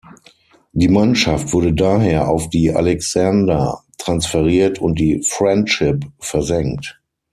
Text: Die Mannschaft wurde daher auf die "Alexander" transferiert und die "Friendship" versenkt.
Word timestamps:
Die 0.71 0.87
Mannschaft 0.87 1.53
wurde 1.53 1.73
daher 1.75 2.27
auf 2.27 2.49
die 2.49 2.71
"Alexander" 2.73 3.83
transferiert 3.99 4.79
und 4.79 4.97
die 4.99 5.23
"Friendship" 5.29 6.05
versenkt. 6.17 6.99